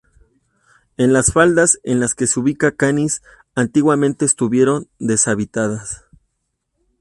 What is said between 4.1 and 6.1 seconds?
estuvieron deshabitadas.